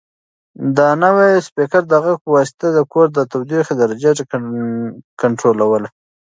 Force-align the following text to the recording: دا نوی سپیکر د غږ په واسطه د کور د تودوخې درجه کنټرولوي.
دا 0.77 0.87
نوی 1.03 1.29
سپیکر 1.47 1.83
د 1.87 1.93
غږ 2.03 2.17
په 2.23 2.29
واسطه 2.35 2.67
د 2.73 2.79
کور 2.91 3.07
د 3.13 3.19
تودوخې 3.31 3.73
درجه 3.81 4.11
کنټرولوي. 5.21 5.89